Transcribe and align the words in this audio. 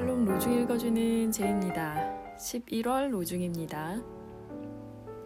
로중 0.00 0.62
읽어주는 0.62 1.30
제입니다. 1.30 2.36
11월 2.38 3.10
로중입니다. 3.10 4.02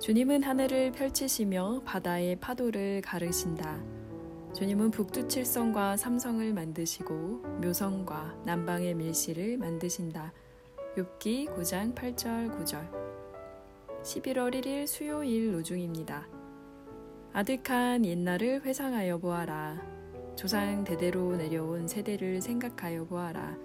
주님은 0.01 0.43
하늘을 0.43 0.93
펼치시며 0.93 1.83
바다의 1.85 2.37
파도를 2.37 3.01
가르신다. 3.01 3.81
주님은 4.55 4.91
북두칠성과 4.91 5.97
삼성을 5.97 6.53
만드시고 6.53 7.61
묘성과 7.63 8.43
남방의 8.45 8.95
밀실을 8.95 9.57
만드신다. 9.57 10.33
욥기 10.97 11.55
9장 11.55 11.95
8절 11.95 12.59
9절 12.59 12.91
11월 14.03 14.53
1일 14.55 14.87
수요일 14.87 15.55
로중입니다. 15.55 16.27
아득한 17.33 18.05
옛날을 18.05 18.63
회상하여 18.63 19.19
보아라. 19.19 19.81
조상 20.35 20.85
대대로 20.85 21.37
내려온 21.37 21.87
세대를 21.87 22.43
생각하여 22.43 23.05
보아라. 23.05 23.57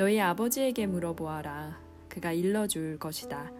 너희 0.00 0.18
아버지에게 0.18 0.86
물어보아라. 0.86 1.78
그가 2.08 2.32
일러줄 2.32 2.98
것이다. 2.98 3.52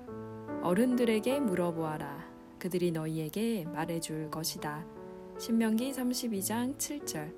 어른들에게 0.63 1.39
물어보아라. 1.39 2.31
그들이 2.59 2.93
너희에게 2.93 3.67
말해줄 3.67 4.31
것이다. 4.31 4.83
신명기 5.39 5.93
32장 5.93 6.79
7절. 6.79 7.35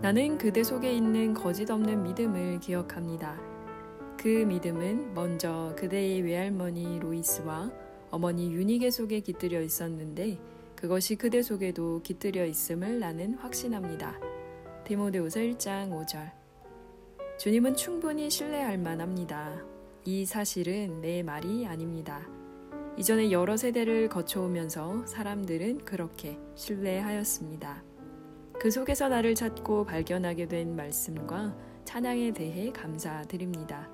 나는 0.00 0.38
그대 0.38 0.64
속에 0.64 0.90
있는 0.90 1.34
거짓 1.34 1.70
없는 1.70 2.02
믿음을 2.04 2.60
기억합니다. 2.60 3.38
그 4.16 4.26
믿음은 4.28 5.12
먼저 5.12 5.74
그대의 5.76 6.22
외할머니 6.22 6.98
로이스와 6.98 7.70
어머니 8.10 8.54
유니게 8.54 8.90
속에 8.90 9.20
깃들여 9.20 9.60
있었는데 9.60 10.38
그것이 10.74 11.16
그대 11.16 11.42
속에도 11.42 12.00
깃들여 12.00 12.46
있음을 12.46 13.00
나는 13.00 13.34
확신합니다. 13.34 14.18
디모데후서 14.86 15.40
1장 15.40 15.90
5절. 15.90 16.43
주님은 17.38 17.74
충분히 17.74 18.30
신뢰할 18.30 18.78
만합니다. 18.78 19.60
이 20.04 20.24
사실은 20.24 21.00
내 21.00 21.22
말이 21.22 21.66
아닙니다. 21.66 22.26
이전에 22.96 23.32
여러 23.32 23.56
세대를 23.56 24.08
거쳐오면서 24.08 25.04
사람들은 25.06 25.84
그렇게 25.84 26.38
신뢰하였습니다. 26.54 27.82
그 28.52 28.70
속에서 28.70 29.08
나를 29.08 29.34
찾고 29.34 29.84
발견하게 29.84 30.46
된 30.46 30.76
말씀과 30.76 31.56
찬양에 31.84 32.32
대해 32.32 32.70
감사드립니다. 32.70 33.90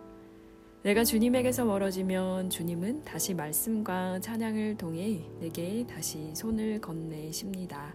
내가 0.83 1.03
주님에게서 1.03 1.65
멀어지면 1.65 2.51
주님은 2.51 3.05
다시 3.05 3.35
말씀과 3.35 4.21
찬양을 4.21 4.77
통해 4.77 5.27
내게 5.41 5.87
다시 5.87 6.35
손을 6.35 6.81
건네십니다. 6.81 7.95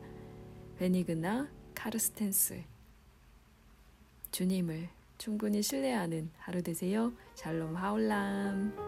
베니그나 0.77 1.49
카르스텐스 1.75 2.61
주님을 4.31 4.94
충분히 5.17 5.61
신뢰하는 5.61 6.31
하루 6.37 6.61
되세요. 6.61 7.13
샬롬 7.35 7.75
하울람. 7.75 8.84